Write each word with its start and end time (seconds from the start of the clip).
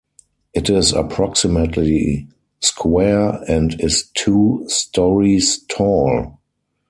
It 0.55 0.67
is 0.71 0.93
approximately 0.93 2.27
square 2.59 3.39
and 3.47 3.79
is 3.79 4.09
two 4.15 4.63
storeys 4.67 5.63
tall. 5.69 6.39